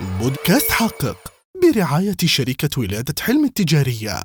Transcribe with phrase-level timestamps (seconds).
[0.00, 1.16] بودكاست حقق
[1.62, 4.22] برعاية شركة ولادة حلم التجارية.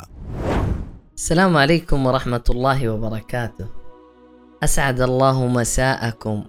[1.16, 3.68] السلام عليكم ورحمة الله وبركاته.
[4.64, 6.44] أسعد الله مساءكم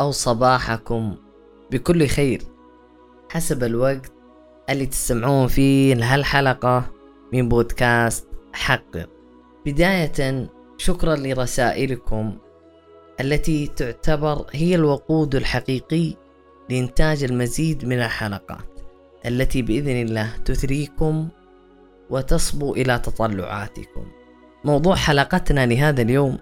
[0.00, 1.16] أو صباحكم
[1.70, 2.42] بكل خير.
[3.30, 4.12] حسب الوقت
[4.70, 6.90] اللي تسمعون فيه لهالحلقة
[7.32, 9.08] من بودكاست حقق.
[9.66, 10.48] بداية
[10.78, 12.38] شكرا لرسائلكم
[13.20, 16.27] التي تعتبر هي الوقود الحقيقي
[16.70, 18.80] لإنتاج المزيد من الحلقات
[19.26, 21.28] التي بإذن الله تثريكم
[22.10, 24.06] وتصبو إلى تطلعاتكم.
[24.64, 26.38] موضوع حلقتنا لهذا اليوم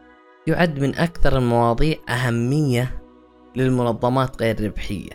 [0.46, 3.02] يعد من أكثر المواضيع أهمية
[3.56, 5.10] للمنظمات غير ربحية.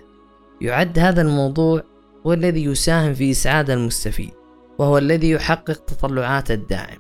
[0.62, 1.84] يعد هذا الموضوع
[2.28, 4.32] هو الذي يساهم في إسعاد المستفيد،
[4.80, 6.98] وهو الذي يحقق تطلعات الداعم.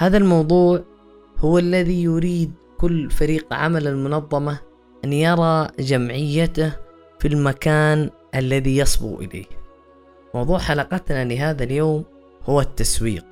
[0.00, 0.84] هذا الموضوع
[1.38, 4.58] هو الذي يريد كل فريق عمل المنظمة
[5.04, 6.72] أن يرى جمعيته
[7.20, 9.46] في المكان الذي يصبو إليه.
[10.34, 12.04] موضوع حلقتنا لهذا اليوم
[12.44, 13.24] هو التسويق.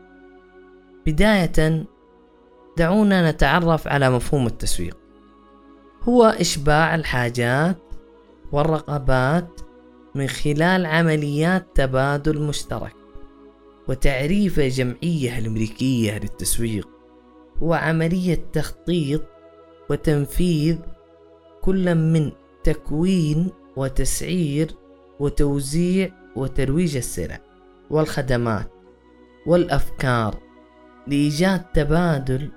[1.07, 1.87] بداية
[2.79, 4.97] دعونا نتعرف على مفهوم التسويق.
[6.03, 7.79] هو إشباع الحاجات
[8.53, 9.61] والرغبات
[10.15, 12.99] من خلال عمليات تبادل مشترك.
[13.89, 16.89] وتعريف الجمعية الأمريكية للتسويق
[17.63, 19.23] هو عملية تخطيط
[19.91, 20.79] وتنفيذ
[21.63, 22.33] كل من
[22.65, 24.75] تكوين وتسعير
[25.21, 27.41] وتوزيع وترويج السلع
[27.91, 28.71] والخدمات
[29.47, 30.39] والأفكار
[31.07, 32.51] لإيجاد تبادل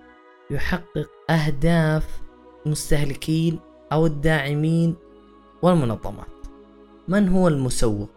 [0.51, 2.21] يحقق أهداف
[2.65, 3.59] المستهلكين
[3.91, 4.95] أو الداعمين
[5.61, 6.27] والمنظمات.
[7.07, 8.09] من هو المسوق؟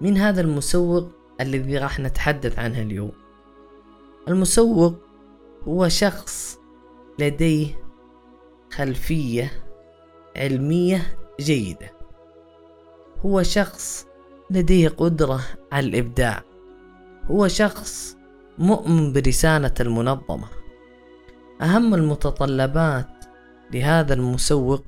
[0.00, 1.08] من هذا المسوق
[1.40, 3.12] الذي راح نتحدث عنه اليوم؟
[4.28, 4.94] المسوق
[5.68, 6.58] هو شخص
[7.18, 7.66] لديه
[8.72, 9.52] خلفية
[10.36, 11.95] علمية جيدة.
[13.26, 14.06] هو شخص
[14.50, 15.40] لديه قدرة
[15.72, 16.42] على الإبداع.
[17.24, 18.16] هو شخص
[18.58, 20.48] مؤمن برسالة المنظمة.
[21.62, 23.08] أهم المتطلبات
[23.72, 24.84] لهذا المسوق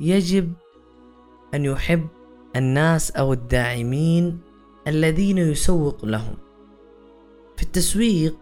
[0.00, 0.52] يجب
[1.54, 2.06] أن يحب
[2.56, 4.40] الناس أو الداعمين
[4.86, 6.34] الذين يسوق لهم.
[7.56, 8.36] في التسويق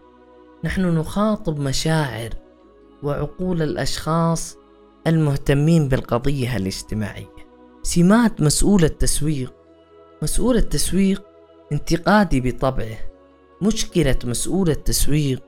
[0.63, 2.29] نحن نخاطب مشاعر
[3.03, 4.57] وعقول الأشخاص
[5.07, 7.42] المهتمين بالقضية الاجتماعية.
[7.85, 9.53] سمات مسؤول التسويق.
[10.21, 11.23] مسؤول التسويق
[11.71, 12.97] انتقادي بطبعه.
[13.61, 15.43] مشكلة مسؤول التسويق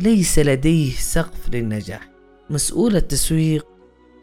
[0.00, 2.10] ليس لديه سقف للنجاح.
[2.50, 3.66] مسؤول التسويق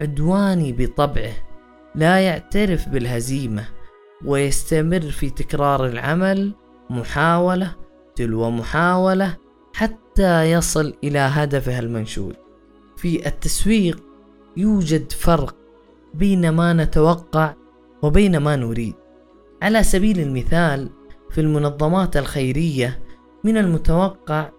[0.01, 1.33] عدواني بطبعه.
[1.95, 3.65] لا يعترف بالهزيمة
[4.25, 6.53] ويستمر في تكرار العمل
[6.89, 7.75] محاولة
[8.15, 9.37] تلو محاولة
[9.73, 12.35] حتى يصل إلى هدفه المنشود.
[12.97, 14.03] في التسويق
[14.57, 15.64] يوجد فرق
[16.17, 17.53] بين ما نتوقع
[18.01, 18.95] وبين ما نريد.
[19.61, 20.89] على سبيل المثال
[21.31, 22.99] في المنظمات الخيرية
[23.43, 24.49] من المتوقع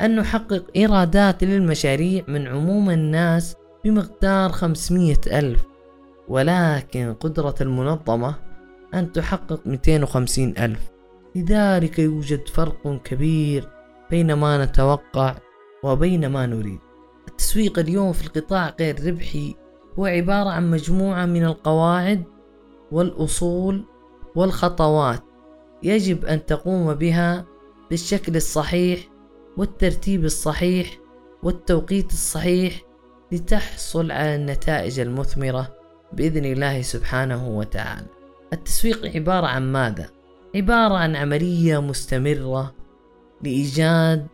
[0.00, 5.64] أن نحقق إيرادات للمشاريع من عموم الناس بمقدار 500 ألف
[6.28, 8.34] ولكن قدرة المنظمة
[8.94, 10.90] أن تحقق 250 ألف.
[11.34, 13.68] لذلك يوجد فرق كبير
[14.10, 15.34] بين ما نتوقع
[15.82, 16.78] وبين ما نريد.
[17.28, 19.54] التسويق اليوم في القطاع غير ربحي
[19.98, 22.24] هو عبارة عن مجموعة من القواعد
[22.92, 23.84] والأصول
[24.34, 25.22] والخطوات
[25.82, 27.44] يجب أن تقوم بها
[27.90, 29.00] بالشكل الصحيح
[29.56, 30.98] والترتيب الصحيح
[31.42, 32.82] والتوقيت الصحيح
[33.32, 35.74] لتحصل على النتائج المثمرة
[36.12, 38.06] بإذن الله سبحانه وتعالى.
[38.52, 40.10] التسويق عبارة عن ماذا؟
[40.54, 42.74] عبارة عن عملية مستمرة
[43.42, 44.26] لإيجاد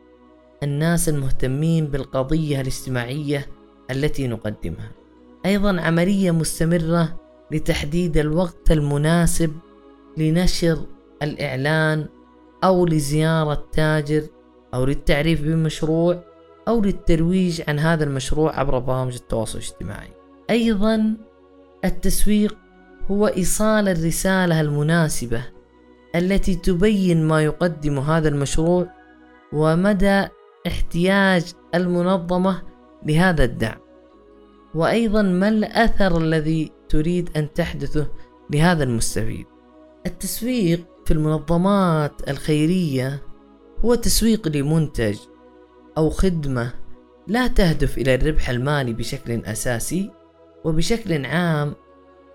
[0.62, 3.46] الناس المهتمين بالقضية الاجتماعية
[3.90, 4.99] التي نقدمها.
[5.46, 7.20] أيضا عملية مستمرة
[7.50, 9.52] لتحديد الوقت المناسب
[10.16, 10.78] لنشر
[11.22, 12.08] الإعلان
[12.64, 14.22] أو لزيارة تاجر
[14.74, 16.24] أو للتعريف بمشروع
[16.68, 20.12] أو للترويج عن هذا المشروع عبر برامج التواصل الاجتماعي.
[20.50, 21.16] أيضا
[21.84, 22.56] التسويق
[23.10, 25.42] هو إيصال الرسالة المناسبة
[26.14, 28.88] التي تبين ما يقدم هذا المشروع
[29.52, 30.24] ومدى
[30.66, 32.62] احتياج المنظمة
[33.06, 33.89] لهذا الدعم.
[34.74, 38.06] وأيضا ما الأثر الذي تريد أن تحدثه
[38.50, 39.46] لهذا المستفيد.
[40.06, 43.22] التسويق في المنظمات الخيرية
[43.84, 45.18] هو تسويق لمنتج
[45.98, 46.72] أو خدمة
[47.26, 50.10] لا تهدف إلى الربح المالي بشكل أساسي
[50.64, 51.74] وبشكل عام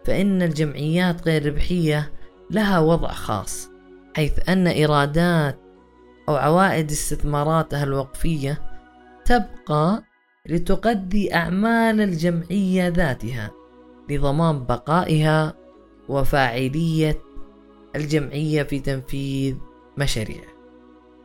[0.06, 2.12] فإن الجمعيات غير ربحية
[2.52, 3.70] لها وضع خاص
[4.16, 5.60] حيث أن إيرادات
[6.30, 8.62] أو عوائد استثماراتها الوقفية
[9.26, 10.04] تبقى
[10.50, 13.52] لتقضي أعمال الجمعية ذاتها
[14.10, 15.54] لضمان بقائها
[16.10, 17.22] وفاعلية
[17.96, 19.56] الجمعية في تنفيذ
[19.98, 20.56] مشاريعه.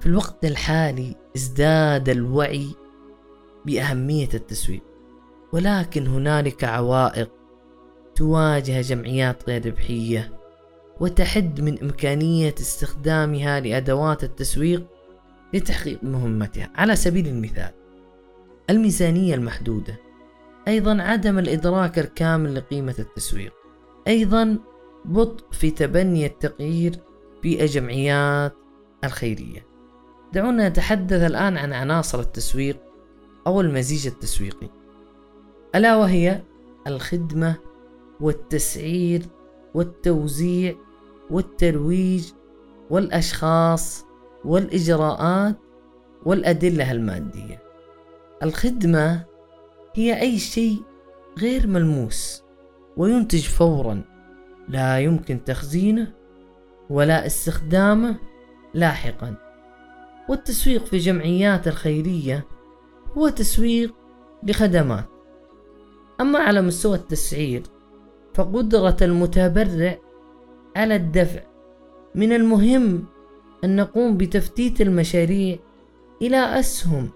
[0.00, 2.68] في الوقت الحالي ازداد الوعي
[3.66, 4.82] بأهمية التسويق
[5.52, 7.30] ولكن هنالك عوائق
[8.14, 10.32] تواجه جمعيات غير ربحية
[11.00, 14.86] وتحد من إمكانية استخدامها لأدوات التسويق
[15.54, 16.70] لتحقيق مهمتها.
[16.74, 17.79] على سبيل المثال
[18.70, 20.00] الميزانية المحدودة.
[20.68, 23.52] أيضا عدم الإدراك الكامل لقيمة التسويق.
[24.08, 24.58] أيضا
[25.04, 27.00] بطء في تبني التغيير
[27.42, 28.54] في الجمعيات
[29.04, 29.66] الخيرية.
[30.32, 32.76] دعونا نتحدث الآن عن عناصر التسويق
[33.46, 34.68] أو المزيج التسويقي.
[35.74, 36.42] ألا وهي
[36.86, 37.56] الخدمة
[38.20, 39.22] والتسعير
[39.74, 40.74] والتوزيع
[41.30, 42.32] والترويج
[42.90, 44.04] والأشخاص
[44.44, 45.56] والإجراءات
[46.24, 47.69] والأدلة المادية.
[48.42, 49.24] الخدمة
[49.94, 50.82] هي أي شيء
[51.38, 52.42] غير ملموس
[52.96, 54.02] وينتج فورا
[54.68, 56.12] لا يمكن تخزينه
[56.90, 58.16] ولا استخدامه
[58.74, 59.34] لاحقا.
[60.28, 62.46] والتسويق في جمعيات الخيرية
[63.16, 63.94] هو تسويق
[64.42, 65.04] لخدمات.
[66.20, 67.62] أما على مستوى التسعير
[68.34, 69.98] فقدرة المتبرع
[70.76, 71.40] على الدفع
[72.14, 73.04] من المهم
[73.64, 75.58] أن نقوم بتفتيت المشاريع
[76.22, 77.10] إلى أسهم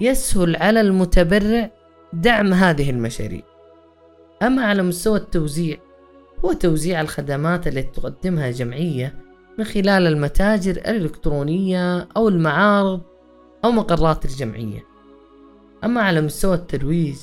[0.00, 1.70] يسهل على المتبرع
[2.12, 3.42] دعم هذه المشاريع.
[4.42, 5.78] أما على مستوى التوزيع
[6.44, 9.18] هو توزيع الخدمات التي تقدمها الجمعية
[9.58, 13.00] من خلال المتاجر الإلكترونية أو المعارض
[13.64, 14.84] أو مقرات الجمعية.
[15.84, 17.16] أما على مستوى الترويج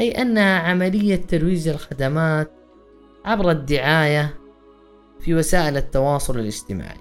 [0.00, 2.52] أي أنها عملية ترويج الخدمات
[3.24, 4.34] عبر الدعاية
[5.20, 7.00] في وسائل التواصل الاجتماعي.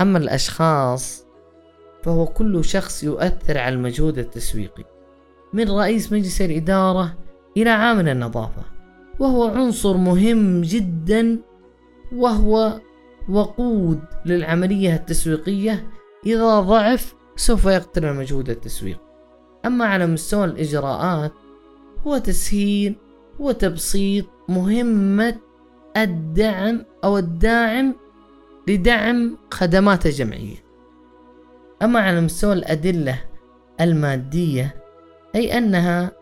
[0.00, 1.25] أما الأشخاص
[2.06, 4.84] فهو كل شخص يؤثر على المجهود التسويقي.
[5.52, 7.14] من رئيس مجلس الإدارة
[7.56, 8.62] إلى عامل النظافة.
[9.18, 11.38] وهو عنصر مهم جدا
[12.12, 12.80] وهو
[13.28, 15.86] وقود للعملية التسويقية.
[16.26, 19.00] إذا ضعف سوف يقتل المجهود التسويقي.
[19.66, 21.32] أما على مستوى الإجراءات
[22.06, 22.96] هو تسهيل
[23.38, 25.36] وتبسيط مهمة
[25.96, 27.94] الدعم أو الداعم
[28.68, 30.65] لدعم خدمات الجمعية
[31.82, 33.18] أما على مستوى الأدلة
[33.80, 34.74] المادية
[35.34, 36.12] أي أنها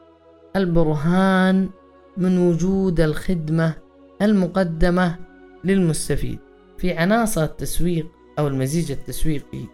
[0.57, 1.69] البرهان
[2.17, 3.75] من وجود الخدمة
[4.23, 5.17] المقدمة
[5.65, 6.39] للمستفيد.
[6.79, 8.07] في عناصر التسويق
[8.39, 9.67] أو المزيج التسويقي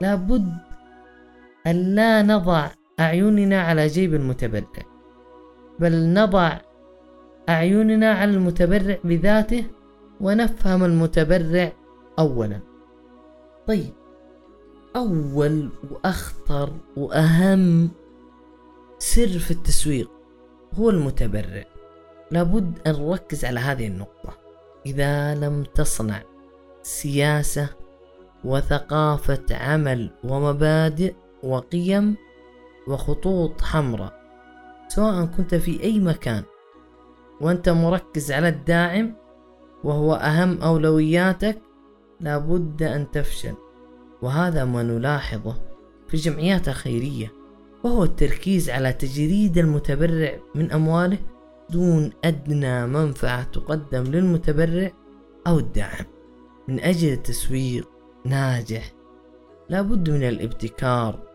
[0.00, 0.52] لابد
[1.66, 2.68] أن لا نضع
[3.00, 4.82] أعيننا على جيب المتبرع
[5.78, 6.58] بل نضع
[7.48, 9.64] أعيننا على المتبرع بذاته
[10.20, 11.72] ونفهم المتبرع
[12.18, 12.60] أولا.
[13.66, 13.92] طيب
[14.96, 17.90] أول وأخطر وأهم
[18.98, 20.10] سر في التسويق
[20.74, 21.64] هو المتبرع.
[22.30, 24.38] لابد أن نركز على هذه النقطة.
[24.86, 26.22] إذا لم تصنع
[26.82, 27.68] سياسة
[28.44, 32.16] وثقافة عمل ومبادئ وقيم
[32.88, 34.18] وخطوط حمراء
[34.88, 36.42] سواء كنت في أي مكان
[37.40, 39.14] وأنت مركز على الداعم
[39.84, 41.58] وهو أهم أولوياتك
[42.20, 43.54] لابد أن تفشل.
[44.22, 45.56] وهذا ما نلاحظه
[46.08, 47.32] في الجمعيات الخيرية
[47.84, 51.18] وهو التركيز على تجريد المتبرع من أمواله
[51.70, 54.90] دون أدنى منفعة تقدم للمتبرع
[55.46, 56.04] أو الدعم
[56.68, 57.88] من أجل التسويق
[58.24, 58.92] ناجح
[59.68, 61.28] لابد من الابتكار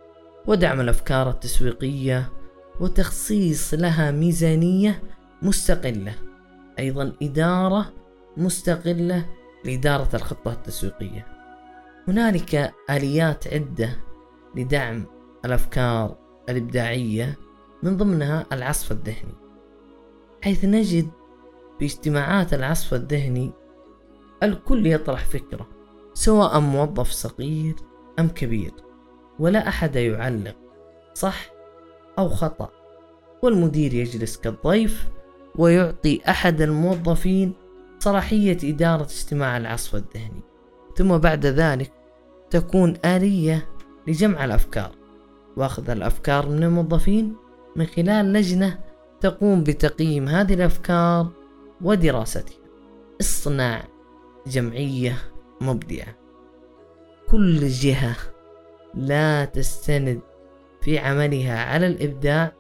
[0.48, 2.32] ودعم الأفكار التسويقية
[2.80, 5.02] وتخصيص لها ميزانية
[5.42, 6.16] مستقلة
[6.80, 7.94] أيضا إدارة
[8.38, 9.26] مستقلة
[9.66, 11.33] لإدارة الخطة التسويقية.
[12.08, 14.00] هنالك آليات عدة
[14.56, 15.06] لدعم
[15.46, 16.16] الأفكار
[16.50, 17.38] الإبداعية
[17.84, 19.36] من ضمنها العصف الذهني.
[20.42, 21.10] حيث نجد
[21.80, 23.52] في اجتماعات العصف الذهني
[24.44, 25.68] الكل يطرح فكرة
[26.14, 27.76] سواء موظف صغير
[28.20, 28.72] أم كبير
[29.40, 30.56] ولا أحد يعلق
[31.14, 31.52] صح
[32.20, 32.70] أو خطأ
[33.44, 35.08] والمدير يجلس كالضيف
[35.56, 37.54] ويعطي أحد الموظفين
[38.00, 40.42] صلاحية إدارة اجتماع العصف الذهني.
[40.96, 41.92] ثم بعد ذلك
[42.50, 43.70] تكون آلية
[44.08, 44.92] لجمع الأفكار.
[45.58, 47.36] وأخذ الأفكار من الموظفين
[47.76, 48.80] من خلال لجنة
[49.22, 51.28] تقوم بتقييم هذه الأفكار
[51.82, 52.56] ودراستها.
[53.22, 53.84] اصنع
[54.48, 55.18] جمعية
[55.62, 56.16] مبدعة.
[57.30, 58.16] كل جهة
[58.96, 60.20] لا تستند
[60.82, 62.52] في عملها على الإبداع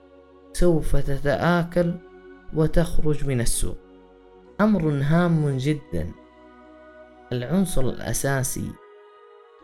[0.53, 1.93] سوف تتآكل
[2.53, 3.77] وتخرج من السوق.
[4.61, 6.11] أمر هام جدا.
[7.33, 8.71] العنصر الأساسي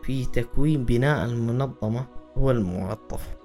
[0.02, 2.06] في تكوين بناء المنظمة
[2.38, 3.36] هو الموظف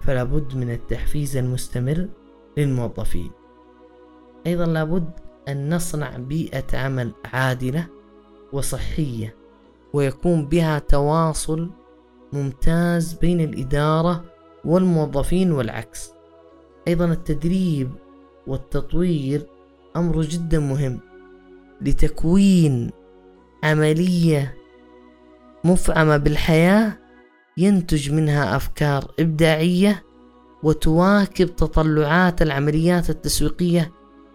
[0.00, 2.08] فلا بد من التحفيز المستمر
[2.56, 3.30] للموظفين.
[4.46, 5.10] أيضا لابد
[5.48, 7.86] أن نصنع بيئة عمل عادلة
[8.52, 9.36] وصحية
[9.92, 11.70] ويكون بها تواصل
[12.32, 14.24] ممتاز بين الإدارة
[14.64, 16.10] والموظفين والعكس.
[16.88, 17.90] أيضا التدريب
[18.46, 19.46] والتطوير
[19.96, 21.00] أمر جدا مهم
[21.80, 22.90] لتكوين
[23.66, 24.56] عملية
[25.64, 26.98] مفعمة بالحياة
[27.56, 30.04] ينتج منها أفكار إبداعية
[30.62, 33.92] وتواكب تطلعات العمليات التسويقية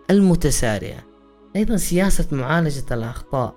[0.10, 1.04] المتسارعة.
[1.56, 3.56] أيضا سياسة معالجة الأخطاء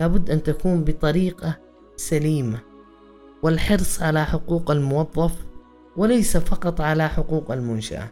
[0.00, 1.58] لابد أن تكون بطريقة
[1.96, 2.58] سليمة
[3.42, 5.32] والحرص على حقوق الموظف
[5.96, 8.10] وليس فقط على حقوق المنشأة.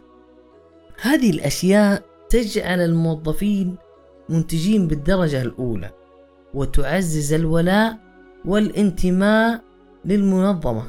[1.01, 3.77] هذه الأشياء تجعل الموظفين
[4.29, 6.02] منتجين بالدرجة الأولى.
[6.53, 7.99] وتعزز الولاء
[8.45, 9.63] والانتماء
[10.05, 10.83] للمنظمة.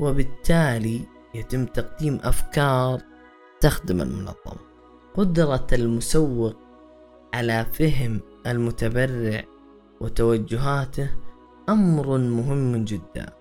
[0.00, 1.00] وبالتالي
[1.34, 3.00] يتم تقديم أفكار
[3.60, 4.66] تخدم المنظمة.
[5.14, 6.56] قدرة المسوق
[7.34, 9.44] على فهم المتبرع
[10.00, 11.10] وتوجهاته
[11.68, 13.32] أمر مهم جدا.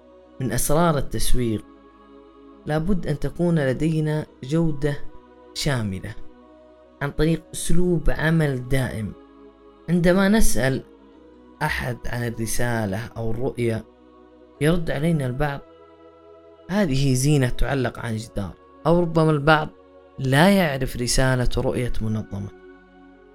[0.41, 1.65] من أسرار التسويق
[2.65, 4.98] لابد أن تكون لدينا جودة
[5.53, 6.15] شاملة
[7.01, 9.13] عن طريق أسلوب عمل دائم.
[9.89, 10.84] عندما نسأل
[11.65, 13.86] أحد عن الرسالة أو الرؤية
[14.62, 15.62] يرد علينا البعض؟
[16.69, 18.53] هذه زينة تعلق عن جدار
[18.88, 19.69] أو ربما البعض
[20.19, 22.50] لا يعرف رسالة رؤية منظمة.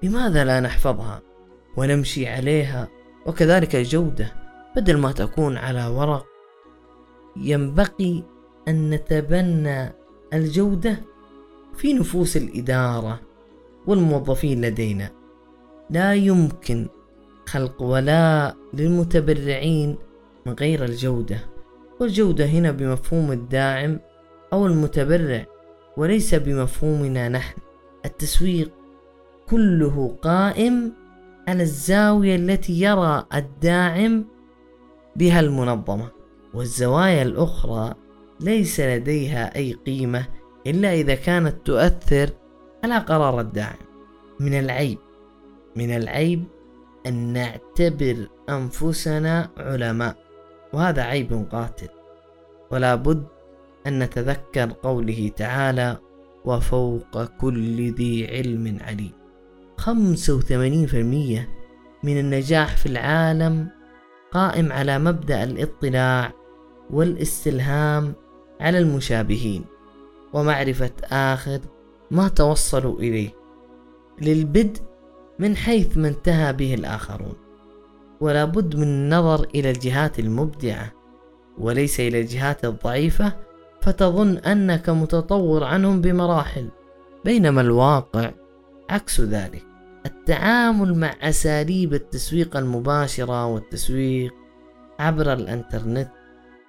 [0.02, 1.22] لماذا لا نحفظها
[1.76, 2.88] ونمشي عليها؟
[3.26, 4.32] وكذلك الجودة
[4.76, 6.26] بدل ما تكون على ورق
[7.37, 8.25] ينبغي
[8.68, 9.92] أن نتبنى
[10.32, 11.00] الجودة
[11.76, 13.20] في نفوس الإدارة
[13.87, 15.10] والموظفين لدينا.
[15.90, 16.88] لا يمكن
[17.50, 19.97] خلق ولاء للمتبرعين
[20.47, 21.38] من غير الجودة.
[22.00, 24.00] والجودة هنا بمفهوم الداعم
[24.52, 25.47] أو المتبرع
[25.97, 27.61] وليس بمفهومنا نحن.
[28.04, 28.71] التسويق
[29.49, 30.92] كله قائم
[31.49, 34.25] على الزاوية التي يرى الداعم
[35.16, 36.09] بها المنظمة.
[36.54, 37.95] والزوايا الأخرى
[38.40, 40.26] ليس لديها أي قيمة
[40.66, 42.30] إلا إذا كانت تؤثر
[42.85, 43.78] على قرار الداعم.
[44.40, 44.99] من العيب
[45.76, 46.45] من العيب
[47.07, 50.16] أن نعتبر أنفسنا علماء
[50.73, 51.88] وهذا عيب قاتل.
[52.71, 53.26] ولا بد
[53.87, 55.99] أن نتذكر قوله تعالى
[56.45, 59.12] وفوق كل ذي علم عليم
[59.76, 61.49] خمسة وثمانين في المية
[62.02, 63.69] من النجاح في العالم
[64.33, 66.33] قائم على مبدأ الاطلاع
[66.90, 68.12] والإستلهام
[68.61, 69.64] على المشابهين
[70.33, 71.61] ومعرفة آخر
[72.11, 73.30] ما توصلوا إليه.
[74.23, 74.80] للبدء
[75.40, 77.35] من حيث ما انتهى به الآخرون.
[78.20, 80.92] ولا بد من النظر إلى الجهات المبدعة
[81.59, 83.32] وليس إلى الجهات الضعيفة
[83.82, 86.68] فتظن أنك متطور عنهم بمراحل.
[87.25, 88.30] بينما الواقع
[88.90, 89.62] عكس ذلك.
[90.06, 94.35] التعامل مع أساليب التسويق المباشرة والتسويق
[94.99, 96.11] عبر الإنترنت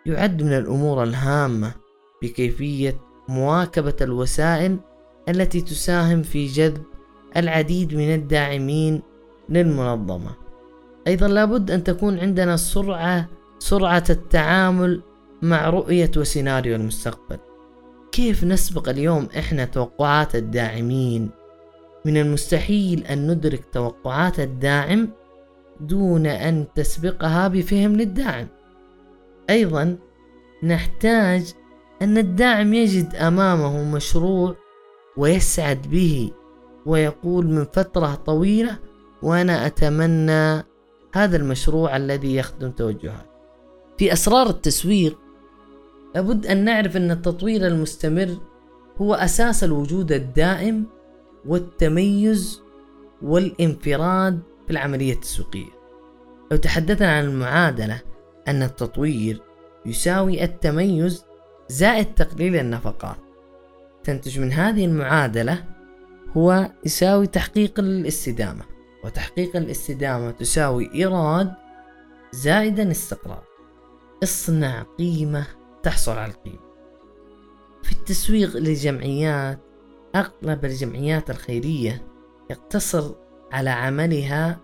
[0.06, 1.74] يعد من الأمور الهامة
[2.22, 4.78] بكيفية مواكبة الوسائل
[5.30, 6.84] التي تساهم في جذب
[7.38, 9.02] العديد من الداعمين
[9.50, 10.32] للمنظمة.
[11.08, 13.28] أيضا لابد أن تكون عندنا سرعة
[13.60, 15.02] سرعة التعامل
[15.42, 17.38] مع رؤية وسيناريو المستقبل.
[18.12, 21.30] كيف نسبق اليوم إحنا توقعات الداعمين؟
[22.06, 25.10] من المستحيل أن ندرك توقعات الداعم
[25.80, 28.48] دون أن تسبقها بفهم للداعم.
[29.50, 29.98] أيضا
[30.64, 31.54] نحتاج
[32.02, 34.56] أن الداعم يجد أمامه مشروع
[35.18, 36.32] ويسعد به
[36.86, 38.78] ويقول من فترة طويلة
[39.22, 40.64] وأنا أتمنى
[41.14, 43.26] هذا المشروع الذي يخدم توجهات.
[43.98, 45.18] في أسرار التسويق
[46.16, 48.38] لابد أن نعرف أن التطوير المستمر
[49.02, 50.86] هو أساس الوجود الدائم
[51.46, 52.62] والتميز
[53.22, 55.72] والانفراد في العملية التسويقية
[56.52, 58.02] لو تحدثنا عن المعادلة
[58.48, 59.42] أن التطوير
[59.86, 61.26] يساوي التميز
[61.70, 63.18] زائد تقليل النفقات.
[64.04, 65.64] تنتج من هذه المعادلة
[66.38, 68.64] هو يساوي تحقيق الاستدامة
[69.04, 71.54] وتحقيق الاستدامة تساوي إيراد
[72.32, 73.44] زائدا استقرار.
[74.24, 75.48] اصنع قيمة
[75.84, 76.72] تحصل على القيمة.
[77.84, 79.60] في التسويق للجمعيات
[80.16, 82.08] أغلب الجمعيات الخيرية
[82.50, 83.12] يقتصر
[83.52, 84.60] على عملها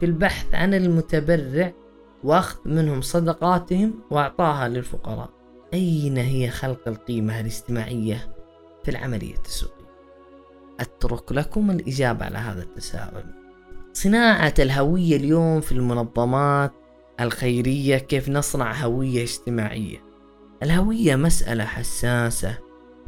[0.00, 1.72] في البحث عن المتبرع
[2.24, 5.30] وأخذ منهم صدقاتهم وإعطاها للفقراء.
[5.74, 8.36] أين هي خلق القيمة الاجتماعية
[8.84, 9.81] في العملية التسويقية؟
[10.80, 13.24] أترك لكم الإجابة على هذا التساؤل.
[13.92, 16.72] صناعة الهوية اليوم في المنظمات
[17.20, 19.98] الخيرية كيف نصنع هوية اجتماعية؟
[20.62, 22.58] الهوية مسألة حساسة.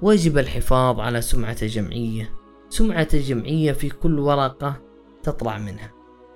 [0.03, 2.31] ويجب الحفاظ على سمعة الجمعية
[2.69, 4.81] سمعة الجمعية في كل ورقة
[5.23, 5.91] تطلع منها.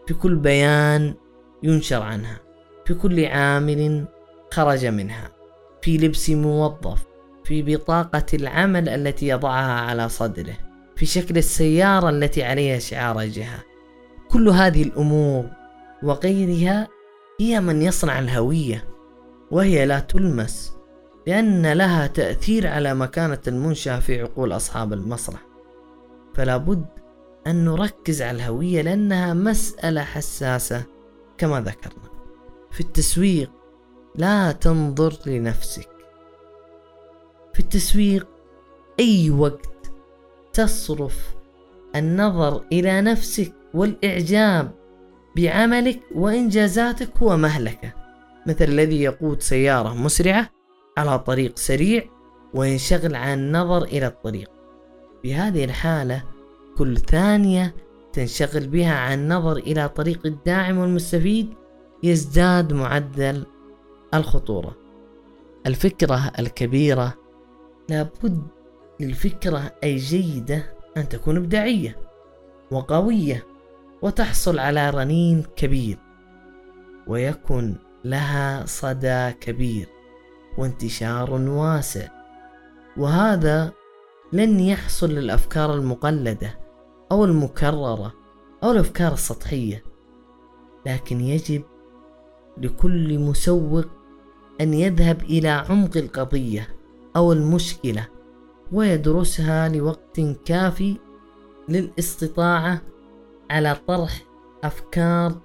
[0.06, 1.14] في كل بيان
[1.62, 2.40] ينشر عنها.
[2.86, 4.06] في كل عامل
[4.52, 5.30] خرج منها.
[5.82, 7.06] في لبس موظف.
[7.44, 10.67] في بطاقة العمل التي يضعها على صدره.
[10.98, 13.64] في شكل السيارة التي عليها شعار الجهة.
[14.30, 15.50] كل هذه الأمور
[16.02, 16.88] وغيرها
[17.40, 18.84] هي من يصنع الهوية
[19.50, 20.72] وهي لا تلمس
[21.26, 25.46] لأن لها تأثير على مكانة المنشأة في عقول أصحاب المسرح.
[26.34, 26.86] فلا بد
[27.46, 30.84] أن نركز على الهوية لأنها مسألة حساسة
[31.38, 32.08] كما ذكرنا.
[32.70, 33.50] في التسويق
[34.14, 35.88] لا تنظر لنفسك.
[37.54, 38.28] في التسويق
[39.00, 39.77] أي وقت
[40.58, 41.34] تصرف
[41.96, 44.70] النظر إلى نفسك والإعجاب
[45.36, 47.92] بعملك وإنجازاتك هو مهلكة
[48.46, 50.50] مثل الذي يقود سيارة مسرعة
[50.98, 52.04] على طريق سريع
[52.54, 54.50] وينشغل عن النظر إلى الطريق.
[55.22, 56.24] في هذه الحالة
[56.78, 57.74] كل ثانية
[58.12, 61.54] تنشغل بها عن النظر إلى طريق الداعم والمستفيد
[62.02, 63.46] يزداد معدل
[64.14, 64.76] الخطورة.
[65.66, 67.14] الفكرة الكبيرة
[67.88, 68.57] لابد
[69.00, 71.96] للفكرة أي جيدة أن تكون إبداعية
[72.70, 73.46] وقوية
[74.02, 75.98] وتحصل على رنين كبير
[77.06, 77.74] ويكن
[78.04, 79.88] لها صدى كبير
[80.58, 82.08] وانتشار واسع.
[82.96, 83.72] وهذا
[84.32, 86.58] لن يحصل للأفكار المقلدة
[87.12, 88.14] أو المكررة
[88.62, 89.82] أو الأفكار السطحية.
[90.86, 91.62] لكن يجب
[92.58, 93.84] لكل مسوق
[94.60, 96.68] أن يذهب إلى عمق القضية
[97.16, 98.08] أو المشكلة
[98.72, 100.96] ويدرسها لوقت كافي
[101.68, 102.82] للاستطاعة
[103.50, 104.22] على طرح
[104.64, 105.40] أفكار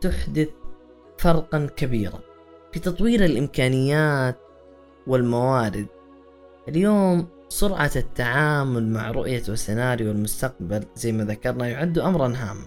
[0.00, 0.48] تحدث
[1.18, 2.20] فرقا كبيرا
[2.72, 4.38] في تطوير الإمكانيات
[5.06, 5.86] والموارد
[6.68, 12.64] اليوم سرعة التعامل مع رؤية وسيناريو المستقبل زي ما ذكرنا يعد أمرا هاما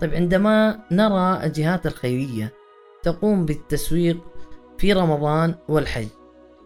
[0.00, 2.52] طيب عندما نرى الجهات الخيرية
[3.02, 4.18] تقوم بالتسويق
[4.78, 6.08] في رمضان والحج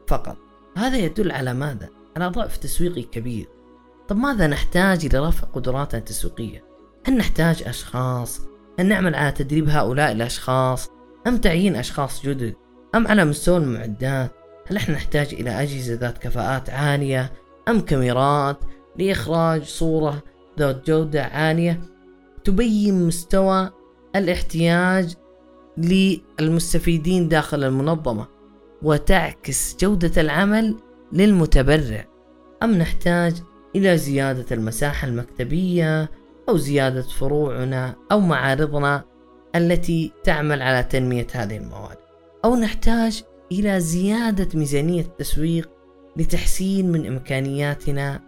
[0.07, 0.37] فقط
[0.77, 3.49] هذا يدل على ماذا؟ على ضعف تسويقي كبير
[4.09, 6.65] طب ماذا نحتاج لرفع قدراتنا التسويقية؟
[7.07, 8.41] هل نحتاج أشخاص؟
[8.79, 10.89] هل نعمل على تدريب هؤلاء الأشخاص؟
[11.27, 12.55] أم تعيين أشخاص جدد؟
[12.95, 14.31] أم على مستوى المعدات؟
[14.67, 17.33] هل إحنا نحتاج إلى أجهزة ذات كفاءات عالية؟
[17.69, 18.59] أم كاميرات
[18.99, 20.23] لإخراج صورة
[20.59, 21.81] ذات جودة عالية
[22.45, 23.71] تبين مستوى
[24.17, 25.15] الاحتياج
[25.79, 28.27] للمستفيدين داخل المنظمة
[28.83, 30.77] وتعكس جودة العمل
[31.13, 32.05] للمتبرع.
[32.63, 33.43] أم نحتاج
[33.77, 36.11] إلى زيادة المساحة المكتبية
[36.49, 39.05] أو زيادة فروعنا أو معارضنا
[39.55, 41.97] التي تعمل على تنمية هذه الموارد
[42.45, 45.71] أو نحتاج إلى زيادة ميزانية التسويق
[46.17, 48.21] لتحسين من إمكانياتنا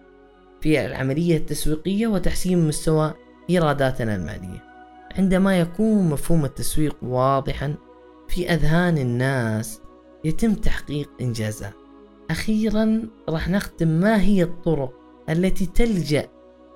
[0.61, 3.15] في العملية التسويقية وتحسين مستوى
[3.51, 4.65] إيراداتنا المالية.
[5.19, 7.75] عندما يكون مفهوم التسويق واضحا
[8.29, 9.81] في أذهان الناس
[10.25, 11.75] يتم تحقيق إنجازات
[12.31, 14.93] أخيرا راح نختم ما هي الطرق
[15.29, 16.29] التي تلجأ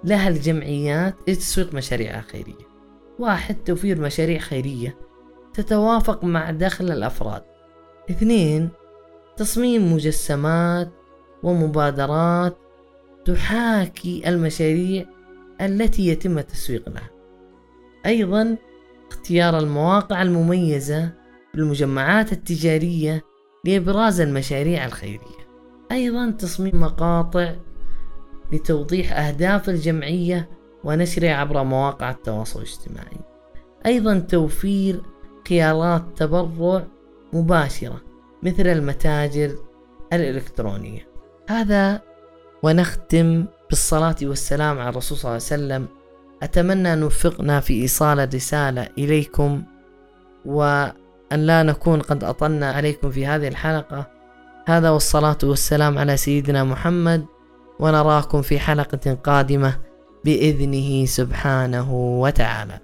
[0.04, 2.72] لها الجمعيات لتسويق مشاريعها الخيرية
[3.18, 4.96] واحد توفير مشاريع خيرية
[5.54, 7.42] تتوافق مع دخل الأفراد.
[8.10, 8.68] اثنين
[9.36, 10.90] تصميم مجسمات
[11.42, 12.58] ومبادرات
[13.24, 15.06] تحاكي المشاريع
[15.60, 17.10] التي يتم التسويق لها.
[18.06, 18.56] أيضا
[19.10, 21.12] اختيار المواقع المميزة
[21.54, 23.22] بالمجمعات التجارية
[23.64, 25.41] لإبراز المشاريع الخيرية.
[25.92, 27.55] أيضا تصميم مقاطع
[28.52, 30.48] لتوضيح أهداف الجمعية
[30.85, 33.20] ونشرها عبر مواقع التواصل الاجتماعي.
[33.87, 35.02] أيضا توفير
[35.48, 36.85] خيارات تبرع
[37.33, 38.00] مباشرة
[38.42, 39.57] مثل المتاجر
[40.12, 41.09] الإلكترونية.
[41.48, 42.02] هذا
[42.62, 45.87] ونختم بالصلاة والسلام على الرسول صلى الله عليه وسلم.
[46.42, 49.62] أتمنى أن وفقنا في إيصال الرسالة إليكم
[50.44, 50.92] وأن
[51.33, 54.12] لا نكون قد أطلنا عليكم في هذه الحلقة.
[54.66, 57.27] هذا والصلاة والسلام على سيدنا محمد
[57.81, 59.79] ونراكم في حلقة قادمة
[60.25, 62.81] بإذنه سبحانه وتعالى.